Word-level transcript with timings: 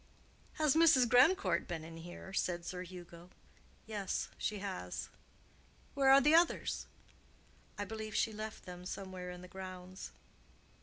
"Has 0.53 0.73
Mrs. 0.75 1.07
Grandcourt 1.07 1.67
been 1.67 1.83
in 1.83 1.97
here?" 1.97 2.33
said 2.33 2.65
Sir 2.65 2.81
Hugo. 2.81 3.29
"Yes, 3.85 4.29
she 4.35 4.57
has." 4.57 5.09
"Where 5.93 6.09
are 6.09 6.19
the 6.21 6.33
others?" 6.33 6.87
"I 7.77 7.85
believe 7.85 8.15
she 8.15 8.33
left 8.33 8.65
them 8.65 8.83
somewhere 8.87 9.29
in 9.29 9.43
the 9.43 9.47
grounds." 9.47 10.11